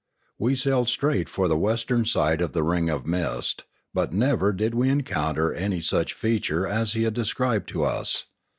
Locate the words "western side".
1.55-2.41